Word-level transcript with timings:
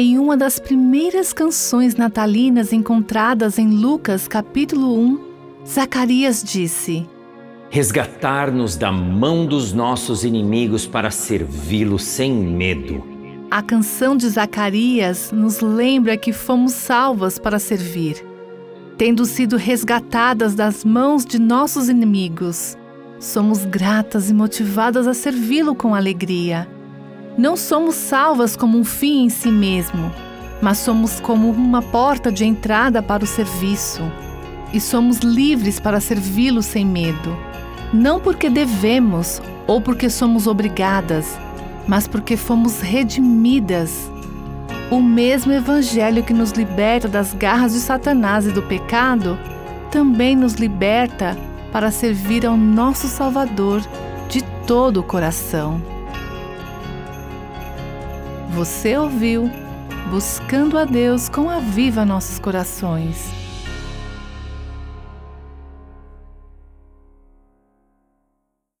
Em 0.00 0.16
uma 0.16 0.36
das 0.36 0.60
primeiras 0.60 1.32
canções 1.32 1.96
natalinas 1.96 2.72
encontradas 2.72 3.58
em 3.58 3.68
Lucas 3.68 4.28
capítulo 4.28 4.96
1, 4.96 5.20
Zacarias 5.66 6.40
disse: 6.40 7.04
Resgatar-nos 7.68 8.76
da 8.76 8.92
mão 8.92 9.44
dos 9.44 9.72
nossos 9.72 10.22
inimigos 10.22 10.86
para 10.86 11.10
servi-lo 11.10 11.98
sem 11.98 12.32
medo. 12.32 13.02
A 13.50 13.60
canção 13.60 14.16
de 14.16 14.28
Zacarias 14.28 15.32
nos 15.32 15.58
lembra 15.58 16.16
que 16.16 16.32
fomos 16.32 16.74
salvas 16.74 17.36
para 17.36 17.58
servir, 17.58 18.24
tendo 18.96 19.26
sido 19.26 19.56
resgatadas 19.56 20.54
das 20.54 20.84
mãos 20.84 21.24
de 21.24 21.40
nossos 21.40 21.88
inimigos. 21.88 22.78
Somos 23.18 23.64
gratas 23.64 24.30
e 24.30 24.32
motivadas 24.32 25.08
a 25.08 25.12
servi-lo 25.12 25.74
com 25.74 25.92
alegria. 25.92 26.68
Não 27.38 27.56
somos 27.56 27.94
salvas 27.94 28.56
como 28.56 28.76
um 28.76 28.82
fim 28.82 29.26
em 29.26 29.28
si 29.28 29.52
mesmo, 29.52 30.10
mas 30.60 30.78
somos 30.78 31.20
como 31.20 31.48
uma 31.50 31.80
porta 31.80 32.32
de 32.32 32.44
entrada 32.44 33.00
para 33.00 33.22
o 33.22 33.28
serviço. 33.28 34.02
E 34.72 34.80
somos 34.80 35.18
livres 35.18 35.78
para 35.78 36.00
servi-lo 36.00 36.62
sem 36.62 36.84
medo. 36.84 37.38
Não 37.94 38.18
porque 38.18 38.50
devemos 38.50 39.40
ou 39.68 39.80
porque 39.80 40.10
somos 40.10 40.48
obrigadas, 40.48 41.38
mas 41.86 42.08
porque 42.08 42.36
fomos 42.36 42.80
redimidas. 42.80 44.10
O 44.90 45.00
mesmo 45.00 45.52
Evangelho 45.52 46.24
que 46.24 46.34
nos 46.34 46.50
liberta 46.50 47.06
das 47.06 47.32
garras 47.34 47.72
de 47.72 47.78
Satanás 47.78 48.48
e 48.48 48.50
do 48.50 48.62
pecado 48.62 49.38
também 49.92 50.34
nos 50.34 50.54
liberta 50.54 51.38
para 51.70 51.92
servir 51.92 52.44
ao 52.44 52.56
nosso 52.56 53.06
Salvador 53.06 53.80
de 54.28 54.42
todo 54.66 54.98
o 54.98 55.04
coração. 55.04 55.97
Você 58.50 58.96
ouviu 58.96 59.50
Buscando 60.10 60.78
a 60.78 60.84
Deus 60.84 61.28
com 61.28 61.50
a 61.50 61.58
Viva 61.58 62.04
Nossos 62.04 62.38
Corações 62.38 63.47